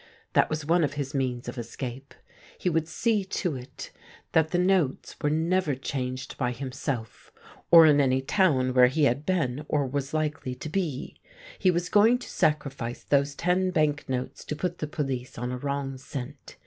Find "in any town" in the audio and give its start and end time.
7.85-8.73